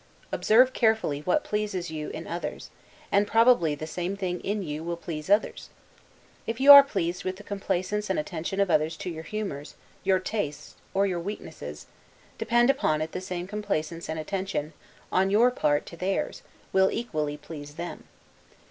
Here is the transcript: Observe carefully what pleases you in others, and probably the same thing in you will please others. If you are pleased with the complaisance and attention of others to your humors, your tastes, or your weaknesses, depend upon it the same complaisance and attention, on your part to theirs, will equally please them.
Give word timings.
Observe 0.31 0.73
carefully 0.73 1.19
what 1.19 1.43
pleases 1.43 1.91
you 1.91 2.09
in 2.09 2.25
others, 2.25 2.71
and 3.11 3.27
probably 3.27 3.75
the 3.75 3.85
same 3.85 4.17
thing 4.17 4.39
in 4.39 4.63
you 4.63 4.83
will 4.83 4.97
please 4.97 5.29
others. 5.29 5.69
If 6.47 6.59
you 6.59 6.71
are 6.71 6.81
pleased 6.81 7.23
with 7.23 7.35
the 7.35 7.43
complaisance 7.43 8.09
and 8.09 8.17
attention 8.17 8.59
of 8.59 8.71
others 8.71 8.97
to 8.97 9.11
your 9.11 9.21
humors, 9.21 9.75
your 10.03 10.17
tastes, 10.17 10.73
or 10.95 11.05
your 11.05 11.19
weaknesses, 11.19 11.85
depend 12.39 12.71
upon 12.71 12.99
it 13.03 13.11
the 13.11 13.21
same 13.21 13.45
complaisance 13.45 14.09
and 14.09 14.17
attention, 14.19 14.73
on 15.11 15.29
your 15.29 15.51
part 15.51 15.85
to 15.85 15.95
theirs, 15.97 16.41
will 16.73 16.89
equally 16.89 17.37
please 17.37 17.75
them. 17.75 18.05